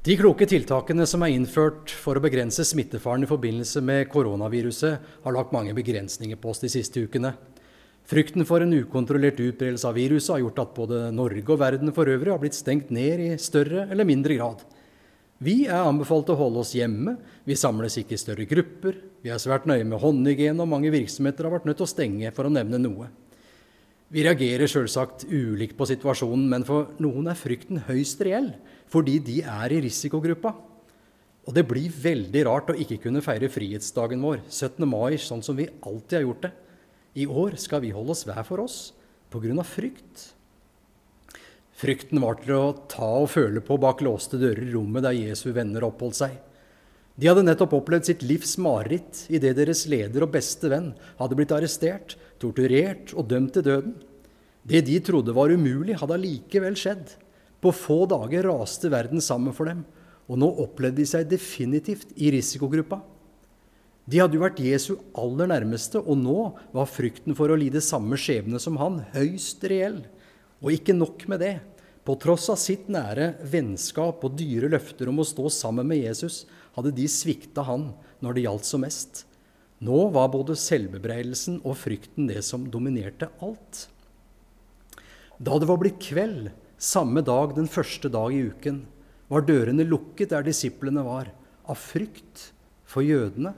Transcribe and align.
De 0.00 0.14
kloke 0.16 0.46
tiltakene 0.48 1.04
som 1.04 1.20
er 1.26 1.34
innført 1.34 1.90
for 1.92 2.16
å 2.16 2.22
begrense 2.24 2.64
smittefaren 2.64 3.26
i 3.26 3.28
forbindelse 3.28 3.82
med 3.84 4.06
koronaviruset, 4.08 5.02
har 5.26 5.34
lagt 5.36 5.52
mange 5.52 5.74
begrensninger 5.76 6.38
på 6.40 6.54
oss 6.54 6.62
de 6.62 6.70
siste 6.72 7.02
ukene. 7.04 7.34
Frykten 8.08 8.46
for 8.48 8.64
en 8.64 8.72
ukontrollert 8.72 9.42
utbredelse 9.44 9.84
av 9.84 9.98
viruset 10.00 10.32
har 10.32 10.40
gjort 10.40 10.62
at 10.64 10.72
både 10.78 11.02
Norge 11.12 11.44
og 11.44 11.60
verden 11.60 11.92
for 11.92 12.08
øvrig 12.08 12.32
har 12.32 12.40
blitt 12.40 12.56
stengt 12.56 12.88
ned 12.88 13.20
i 13.26 13.28
større 13.36 13.90
eller 13.92 14.08
mindre 14.08 14.40
grad. 14.40 14.64
Vi 15.36 15.66
er 15.66 15.84
anbefalt 15.84 16.32
å 16.32 16.40
holde 16.40 16.64
oss 16.64 16.72
hjemme, 16.72 17.18
vi 17.44 17.60
samles 17.60 18.00
ikke 18.00 18.16
i 18.16 18.24
større 18.24 18.48
grupper, 18.48 18.96
vi 19.20 19.28
er 19.28 19.42
svært 19.42 19.68
nøye 19.68 19.84
med 19.84 20.00
håndhygiene, 20.00 20.64
og 20.64 20.72
mange 20.78 20.96
virksomheter 20.96 21.44
har 21.44 21.58
vært 21.58 21.68
nødt 21.68 21.76
til 21.76 21.90
å 21.90 21.92
stenge, 21.92 22.32
for 22.32 22.48
å 22.48 22.56
nevne 22.56 22.80
noe. 22.80 23.12
Vi 24.10 24.24
reagerer 24.26 24.66
selvsagt 24.66 25.22
ulikt 25.30 25.76
på 25.78 25.86
situasjonen, 25.86 26.48
men 26.50 26.64
for 26.66 26.88
noen 26.98 27.30
er 27.30 27.38
frykten 27.38 27.84
høyst 27.86 28.22
reell 28.26 28.52
fordi 28.90 29.20
de 29.22 29.36
er 29.46 29.70
i 29.70 29.78
risikogruppa. 29.84 30.50
Og 31.46 31.54
det 31.54 31.62
blir 31.70 31.94
veldig 31.94 32.42
rart 32.48 32.72
å 32.72 32.74
ikke 32.74 32.98
kunne 33.04 33.22
feire 33.22 33.46
frihetsdagen 33.52 34.18
vår, 34.22 34.42
17. 34.50 34.82
mai, 34.82 35.14
sånn 35.14 35.44
som 35.46 35.54
vi 35.54 35.68
alltid 35.86 36.16
har 36.18 36.26
gjort 36.26 36.42
det. 36.48 36.50
I 37.22 37.28
år 37.30 37.54
skal 37.62 37.84
vi 37.84 37.94
holde 37.94 38.16
oss 38.16 38.24
hver 38.26 38.42
for 38.46 38.64
oss 38.64 38.80
pga. 39.30 39.62
frykt. 39.62 40.26
Frykten 41.80 42.20
var 42.20 42.42
til 42.42 42.54
å 42.58 42.74
ta 42.90 43.14
og 43.22 43.30
føle 43.30 43.62
på 43.62 43.78
bak 43.78 44.02
låste 44.02 44.42
dører 44.42 44.66
i 44.66 44.72
rommet 44.74 45.06
der 45.06 45.16
Jesu 45.16 45.52
venner 45.54 45.86
oppholdt 45.86 46.18
seg. 46.18 46.34
De 47.14 47.28
hadde 47.30 47.46
nettopp 47.46 47.78
opplevd 47.78 48.10
sitt 48.10 48.22
livs 48.26 48.56
mareritt 48.58 49.26
idet 49.30 49.54
deres 49.56 49.86
leder 49.90 50.26
og 50.26 50.34
beste 50.34 50.68
venn 50.72 50.92
hadde 51.18 51.36
blitt 51.38 51.54
arrestert, 51.54 52.16
torturert 52.40 53.14
og 53.14 53.28
dømt 53.30 53.54
til 53.54 53.66
døden. 53.66 53.96
Det 54.66 54.82
de 54.86 54.98
trodde 55.00 55.34
var 55.36 55.52
umulig, 55.52 55.96
hadde 56.00 56.16
allikevel 56.16 56.76
skjedd. 56.78 57.14
På 57.60 57.72
få 57.76 58.04
dager 58.08 58.48
raste 58.48 58.90
verden 58.92 59.22
sammen 59.24 59.54
for 59.56 59.68
dem, 59.68 59.84
og 60.30 60.38
nå 60.40 60.48
opplevde 60.62 61.02
de 61.02 61.08
seg 61.08 61.28
definitivt 61.28 62.12
i 62.16 62.30
risikogruppa. 62.32 63.00
De 64.10 64.18
hadde 64.18 64.34
jo 64.34 64.42
vært 64.42 64.62
Jesu 64.64 64.94
aller 65.18 65.50
nærmeste, 65.50 66.00
og 66.00 66.18
nå 66.18 66.38
var 66.74 66.88
frykten 66.90 67.36
for 67.38 67.52
å 67.52 67.58
lide 67.58 67.82
samme 67.84 68.18
skjebne 68.18 68.60
som 68.62 68.78
han 68.80 69.02
høyst 69.14 69.64
reell. 69.70 70.00
Og 70.60 70.74
ikke 70.74 70.96
nok 70.96 71.26
med 71.30 71.44
det. 71.44 71.54
På 72.04 72.16
tross 72.18 72.48
av 72.50 72.58
sitt 72.58 72.88
nære 72.90 73.34
vennskap 73.52 74.24
og 74.24 74.34
dyre 74.40 74.70
løfter 74.72 75.10
om 75.12 75.20
å 75.20 75.28
stå 75.28 75.50
sammen 75.52 75.86
med 75.86 76.00
Jesus, 76.00 76.42
hadde 76.74 76.94
de 76.96 77.06
svikta 77.10 77.64
han 77.68 77.90
når 78.24 78.36
det 78.36 78.44
gjaldt 78.46 78.68
som 78.68 78.84
mest. 78.84 79.24
Nå 79.84 80.08
var 80.12 80.32
både 80.32 80.56
selvbebreidelsen 80.58 81.60
og 81.62 81.78
frykten 81.80 82.26
det 82.28 82.42
som 82.44 82.66
dominerte 82.72 83.30
alt. 83.44 83.86
Da 85.40 85.56
det 85.56 85.70
var 85.70 85.78
blitt 85.80 86.00
kveld, 86.04 86.50
samme 86.76 87.22
dag, 87.24 87.54
den 87.56 87.68
første 87.70 88.10
dag 88.12 88.34
i 88.36 88.42
uken, 88.52 88.82
var 89.32 89.46
dørene 89.48 89.86
lukket 89.88 90.34
der 90.34 90.44
disiplene 90.44 91.00
var, 91.06 91.30
av 91.64 91.78
frykt 91.80 92.50
for 92.84 93.06
jødene. 93.06 93.54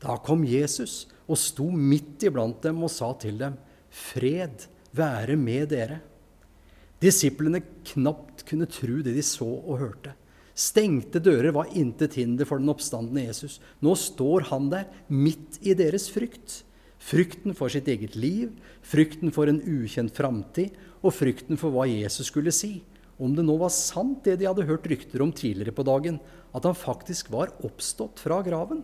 Da 0.00 0.14
kom 0.22 0.44
Jesus 0.46 1.08
og 1.26 1.40
sto 1.40 1.66
midt 1.74 2.22
iblant 2.28 2.62
dem 2.62 2.78
og 2.84 2.92
sa 2.94 3.10
til 3.18 3.40
dem, 3.40 3.58
Fred 3.90 4.68
være 4.94 5.34
med 5.34 5.72
dere. 5.72 5.98
Disiplene 7.02 7.62
knapt 7.90 8.44
kunne 8.46 8.70
tro 8.70 9.00
det 9.02 9.16
de 9.16 9.24
så 9.26 9.48
og 9.48 9.80
hørte. 9.82 10.14
Stengte 10.54 11.18
dører 11.22 11.54
var 11.56 11.70
intet 11.74 12.20
hinder 12.20 12.46
for 12.46 12.62
den 12.62 12.70
oppstandende 12.70 13.24
Jesus. 13.24 13.58
Nå 13.82 13.96
står 13.98 14.46
han 14.52 14.70
der, 14.70 14.86
midt 15.08 15.58
i 15.64 15.74
deres 15.74 16.06
frykt. 16.12 16.60
Frykten 17.00 17.56
for 17.56 17.72
sitt 17.72 17.88
eget 17.88 18.14
liv, 18.20 18.52
frykten 18.84 19.32
for 19.32 19.48
en 19.48 19.62
ukjent 19.64 20.12
framtid 20.14 20.76
og 21.00 21.14
frykten 21.16 21.58
for 21.60 21.72
hva 21.72 21.86
Jesus 21.88 22.28
skulle 22.28 22.52
si. 22.52 22.82
Om 23.20 23.34
det 23.36 23.44
nå 23.44 23.56
var 23.60 23.72
sant, 23.72 24.22
det 24.24 24.38
de 24.40 24.48
hadde 24.48 24.68
hørt 24.68 24.86
rykter 24.88 25.24
om 25.24 25.32
tidligere 25.32 25.74
på 25.76 25.84
dagen, 25.84 26.20
at 26.52 26.64
han 26.64 26.76
faktisk 26.76 27.32
var 27.32 27.52
oppstått 27.64 28.20
fra 28.22 28.40
graven. 28.44 28.82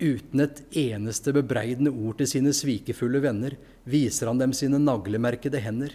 Uten 0.00 0.42
et 0.42 0.62
eneste 0.76 1.32
bebreidende 1.36 1.92
ord 1.92 2.18
til 2.18 2.28
sine 2.28 2.52
svikefulle 2.56 3.20
venner 3.24 3.54
viser 3.88 4.30
han 4.30 4.40
dem 4.40 4.52
sine 4.56 4.80
naglemerkede 4.82 5.60
hender. 5.62 5.94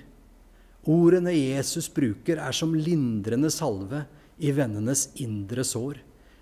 Ordene 0.89 1.33
Jesus 1.35 1.89
bruker, 1.91 2.39
er 2.39 2.55
som 2.55 2.73
lindrende 2.73 3.51
salve 3.51 4.05
i 4.39 4.53
vennenes 4.55 5.09
indre 5.19 5.65
sår. 5.67 5.99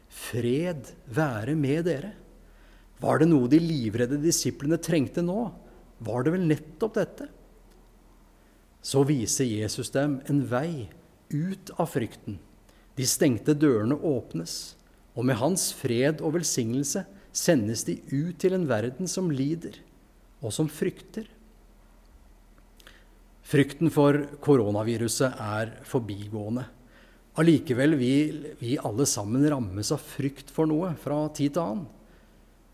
Fred 0.07 0.93
være 1.11 1.57
med 1.57 1.87
dere. 1.89 2.13
Var 3.01 3.21
det 3.21 3.29
noe 3.29 3.49
de 3.51 3.59
livredde 3.61 4.17
disiplene 4.21 4.79
trengte 4.81 5.21
nå, 5.25 5.51
var 5.99 6.25
det 6.25 6.33
vel 6.33 6.47
nettopp 6.49 6.97
dette. 6.97 7.27
Så 8.81 9.03
viser 9.05 9.49
Jesus 9.49 9.91
dem 9.93 10.19
en 10.29 10.43
vei 10.49 10.87
ut 11.29 11.71
av 11.77 11.91
frykten. 11.91 12.37
De 12.97 13.05
stengte 13.05 13.53
dørene 13.57 13.97
åpnes, 13.97 14.75
og 15.17 15.25
med 15.29 15.37
hans 15.41 15.69
fred 15.75 16.21
og 16.21 16.37
velsignelse 16.37 17.03
sendes 17.35 17.83
de 17.85 17.99
ut 18.09 18.37
til 18.41 18.55
en 18.57 18.65
verden 18.69 19.09
som 19.09 19.29
lider, 19.33 19.75
og 20.41 20.53
som 20.53 20.69
frykter. 20.69 21.27
Frykten 23.47 23.91
for 23.93 24.25
koronaviruset 24.43 25.37
er 25.39 25.75
forbigående. 25.87 26.65
Allikevel 27.37 27.93
vil 27.99 28.41
vi 28.59 28.73
alle 28.81 29.05
sammen 29.07 29.45
rammes 29.45 29.93
av 29.93 30.01
frykt 30.01 30.49
for 30.53 30.69
noe 30.69 30.95
fra 30.99 31.21
tid 31.37 31.53
til 31.53 31.63
annen. 31.63 31.85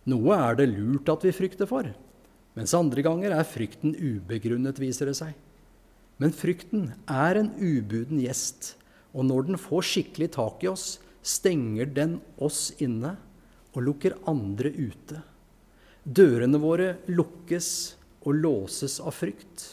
Noe 0.09 0.35
er 0.35 0.57
det 0.59 0.67
lurt 0.73 1.09
at 1.11 1.23
vi 1.23 1.31
frykter 1.35 1.69
for, 1.69 1.87
mens 2.57 2.75
andre 2.75 3.03
ganger 3.05 3.35
er 3.37 3.47
frykten 3.47 3.95
ubegrunnet, 3.95 4.81
viser 4.81 5.09
det 5.09 5.15
seg. 5.19 5.35
Men 6.19 6.35
frykten 6.35 6.89
er 7.09 7.39
en 7.39 7.53
ubuden 7.57 8.19
gjest, 8.21 8.75
og 9.15 9.29
når 9.29 9.47
den 9.47 9.61
får 9.61 9.87
skikkelig 9.89 10.33
tak 10.35 10.65
i 10.65 10.71
oss, 10.71 10.97
stenger 11.23 11.87
den 11.95 12.17
oss 12.43 12.73
inne 12.83 13.15
og 13.73 13.85
lukker 13.87 14.17
andre 14.29 14.73
ute. 14.75 15.21
Dørene 16.03 16.59
våre 16.59 16.89
lukkes 17.07 17.69
og 18.27 18.35
låses 18.43 18.99
av 18.99 19.15
frykt. 19.15 19.63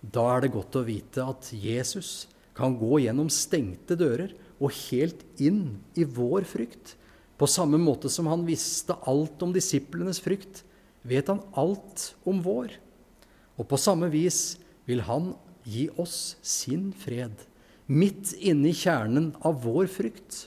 Da 0.00 0.24
er 0.32 0.46
det 0.46 0.54
godt 0.54 0.78
å 0.80 0.86
vite 0.86 1.24
at 1.28 1.50
Jesus 1.52 2.24
kan 2.56 2.76
gå 2.80 3.02
gjennom 3.04 3.28
stengte 3.32 3.98
dører 4.00 4.32
og 4.56 4.72
helt 4.88 5.20
inn 5.36 5.76
i 5.98 6.06
vår 6.08 6.48
frykt 6.48 6.96
på 7.36 7.48
samme 7.50 7.78
måte 7.80 8.08
som 8.12 8.28
han 8.30 8.46
visste 8.48 8.96
alt 9.08 9.42
om 9.44 9.52
disiplenes 9.52 10.22
frykt, 10.24 10.62
vet 11.06 11.28
han 11.28 11.42
alt 11.52 12.12
om 12.24 12.40
vår. 12.42 12.72
Og 13.56 13.68
på 13.68 13.78
samme 13.80 14.08
vis 14.12 14.56
vil 14.88 15.02
han 15.06 15.34
gi 15.66 15.86
oss 16.00 16.36
sin 16.46 16.90
fred, 16.96 17.34
midt 17.86 18.32
inne 18.38 18.70
i 18.70 18.76
kjernen 18.76 19.32
av 19.44 19.60
vår 19.66 19.90
frykt. 19.92 20.46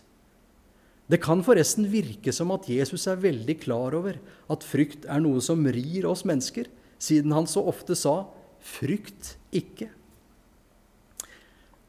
Det 1.09 1.22
kan 1.23 1.41
forresten 1.45 1.88
virke 1.89 2.33
som 2.35 2.51
at 2.53 2.67
Jesus 2.69 3.07
er 3.09 3.21
veldig 3.21 3.56
klar 3.63 3.95
over 3.97 4.19
at 4.51 4.66
frykt 4.66 5.07
er 5.09 5.21
noe 5.23 5.41
som 5.41 5.66
rir 5.66 6.06
oss 6.09 6.25
mennesker, 6.27 6.69
siden 7.01 7.33
han 7.33 7.47
så 7.50 7.63
ofte 7.66 7.95
sa 7.95 8.27
'frykt 8.59 9.38
ikke'. 9.53 9.89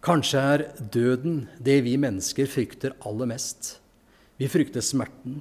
Kanskje 0.01 0.41
er 0.41 0.63
døden 0.81 1.49
det 1.61 1.83
vi 1.85 1.97
mennesker 2.01 2.47
frykter 2.49 2.95
aller 3.05 3.27
mest. 3.27 3.80
Vi 4.41 4.49
frykter 4.49 4.81
smerten. 4.81 5.41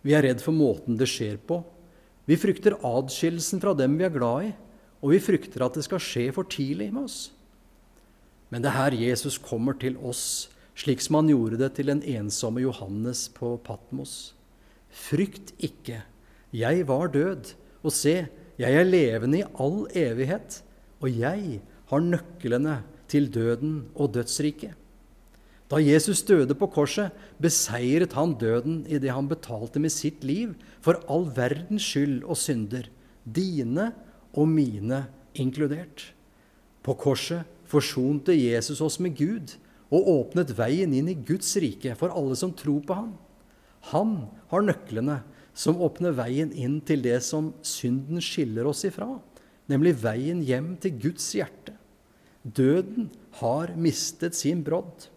Vi 0.00 0.14
er 0.16 0.24
redd 0.24 0.40
for 0.40 0.56
måten 0.56 0.96
det 0.96 1.10
skjer 1.10 1.36
på. 1.36 1.60
Vi 2.28 2.36
frykter 2.40 2.78
adskillelsen 2.84 3.60
fra 3.60 3.74
dem 3.76 3.98
vi 4.00 4.06
er 4.06 4.14
glad 4.14 4.46
i, 4.48 4.52
og 5.04 5.12
vi 5.12 5.20
frykter 5.22 5.64
at 5.66 5.76
det 5.76 5.84
skal 5.84 6.00
skje 6.02 6.30
for 6.36 6.48
tidlig 6.48 6.88
med 6.92 7.06
oss. 7.08 7.18
Men 8.48 8.64
det 8.64 8.70
er 8.70 8.78
her 8.78 8.96
Jesus 8.96 9.36
kommer 9.40 9.76
til 9.80 9.98
oss, 10.00 10.48
slik 10.78 11.02
som 11.04 11.20
han 11.20 11.30
gjorde 11.32 11.60
det 11.60 11.74
til 11.76 11.92
den 11.92 12.00
ensomme 12.16 12.64
Johannes 12.64 13.26
på 13.36 13.56
Patmos. 13.64 14.32
Frykt 14.88 15.52
ikke, 15.60 16.02
jeg 16.56 16.86
var 16.88 17.12
død, 17.12 17.52
og 17.84 17.92
se, 17.92 18.16
jeg 18.58 18.80
er 18.80 18.88
levende 18.88 19.42
i 19.42 19.48
all 19.60 19.84
evighet, 19.92 20.62
og 21.04 21.12
jeg 21.12 21.60
har 21.92 22.04
nøklene 22.04 22.80
til 23.08 23.28
døden 23.32 23.82
og 23.94 24.14
dødsriket. 24.16 24.72
Da 25.68 25.80
Jesus 25.84 26.22
døde 26.24 26.54
på 26.56 26.66
korset, 26.72 27.12
beseiret 27.40 28.14
han 28.16 28.32
døden 28.40 28.80
idet 28.88 29.12
han 29.12 29.28
betalte 29.28 29.80
med 29.82 29.92
sitt 29.92 30.24
liv 30.24 30.54
for 30.80 31.00
all 31.12 31.28
verdens 31.36 31.84
skyld 31.84 32.22
og 32.24 32.40
synder, 32.40 32.88
dine 33.24 33.90
og 34.32 34.48
mine 34.48 35.04
inkludert. 35.36 36.12
På 36.80 36.96
korset 36.96 37.44
forsonte 37.68 38.32
Jesus 38.32 38.80
oss 38.80 38.96
med 39.02 39.18
Gud 39.18 39.58
og 39.92 40.08
åpnet 40.08 40.54
veien 40.56 40.94
inn 40.96 41.10
i 41.12 41.16
Guds 41.16 41.50
rike 41.60 41.92
for 42.00 42.12
alle 42.16 42.36
som 42.40 42.54
tror 42.56 42.80
på 42.88 42.96
ham. 42.96 43.12
Han 43.92 44.14
har 44.48 44.64
nøklene 44.64 45.20
som 45.58 45.80
åpner 45.84 46.16
veien 46.16 46.52
inn 46.54 46.78
til 46.86 47.02
det 47.04 47.18
som 47.26 47.52
synden 47.66 48.22
skiller 48.24 48.68
oss 48.70 48.84
ifra, 48.88 49.10
nemlig 49.68 49.96
veien 50.00 50.40
hjem 50.44 50.74
til 50.80 50.96
Guds 51.08 51.28
hjerte. 51.36 51.74
Døden 52.42 53.10
har 53.42 53.74
mistet 53.76 54.38
sin 54.38 54.62
brodd. 54.64 55.10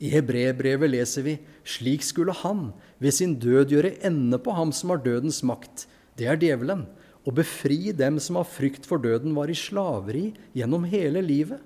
I 0.00 0.08
hebreerbrevet 0.14 0.90
leser 0.94 1.26
vi 1.26 1.36
slik 1.68 2.04
skulle 2.06 2.32
han 2.40 2.70
ved 3.02 3.14
sin 3.14 3.34
død 3.40 3.74
gjøre 3.74 3.96
ende 4.06 4.38
på 4.40 4.54
ham 4.56 4.72
som 4.72 4.94
har 4.94 5.02
dødens 5.04 5.42
makt, 5.44 5.84
det 6.16 6.28
er 6.28 6.40
djevelen, 6.40 6.86
og 7.28 7.36
befri 7.36 7.92
dem 7.92 8.16
som 8.22 8.38
av 8.40 8.48
frykt 8.48 8.88
for 8.88 9.02
døden 9.02 9.34
var 9.36 9.52
i 9.52 9.56
slaveri 9.56 10.30
gjennom 10.56 10.86
hele 10.88 11.20
livet. 11.24 11.60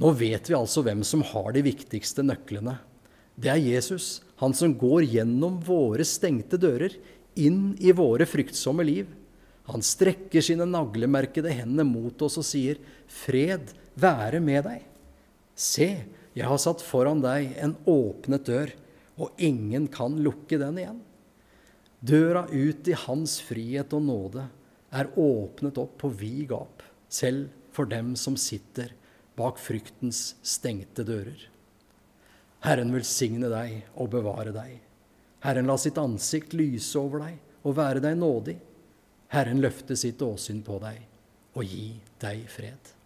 Nå 0.00 0.12
vet 0.16 0.48
vi 0.48 0.56
altså 0.56 0.84
hvem 0.86 1.02
som 1.04 1.24
har 1.32 1.50
de 1.52 1.64
viktigste 1.66 2.24
nøklene. 2.24 2.78
Det 3.34 3.50
er 3.52 3.60
Jesus, 3.60 4.20
han 4.40 4.54
som 4.56 4.72
går 4.78 5.04
gjennom 5.10 5.58
våre 5.64 6.06
stengte 6.06 6.60
dører, 6.60 6.94
inn 7.38 7.74
i 7.78 7.92
våre 7.94 8.26
fryktsomme 8.28 8.84
liv. 8.86 9.10
Han 9.70 9.84
strekker 9.84 10.42
sine 10.44 10.66
naglemerkede 10.66 11.52
hender 11.54 11.86
mot 11.86 12.22
oss 12.26 12.38
og 12.40 12.46
sier, 12.46 12.78
'Fred 13.06 13.74
være 13.94 14.40
med 14.40 14.64
deg'. 14.64 14.86
Se, 15.54 15.90
jeg 16.36 16.46
har 16.46 16.60
satt 16.62 16.82
foran 16.84 17.22
deg 17.24 17.56
en 17.58 17.74
åpnet 17.90 18.46
dør, 18.46 18.72
og 19.20 19.36
ingen 19.42 19.88
kan 19.92 20.16
lukke 20.22 20.58
den 20.60 20.78
igjen. 20.80 21.00
Døra 22.00 22.46
ut 22.48 22.88
i 22.88 22.96
Hans 22.96 23.40
frihet 23.44 23.92
og 23.96 24.06
nåde 24.06 24.46
er 24.96 25.10
åpnet 25.20 25.78
opp 25.82 25.98
på 26.00 26.10
vid 26.22 26.46
gap, 26.52 26.84
selv 27.10 27.50
for 27.74 27.90
dem 27.90 28.14
som 28.16 28.38
sitter 28.40 28.94
bak 29.36 29.60
fryktens 29.60 30.34
stengte 30.42 31.04
dører. 31.06 31.48
Herren 32.64 32.92
velsigne 32.92 33.50
deg 33.52 33.90
og 33.96 34.10
bevare 34.12 34.52
deg. 34.54 34.78
Herren 35.44 35.68
la 35.70 35.76
sitt 35.80 35.98
ansikt 36.00 36.54
lyse 36.56 36.98
over 37.00 37.24
deg 37.24 37.38
og 37.64 37.76
være 37.78 38.02
deg 38.04 38.18
nådig. 38.20 38.56
Herren 39.32 39.62
løfte 39.62 39.96
sitt 39.96 40.20
åsyn 40.24 40.60
på 40.66 40.80
deg 40.82 41.00
og 41.56 41.64
gi 41.64 41.94
deg 42.20 42.44
fred. 42.52 42.99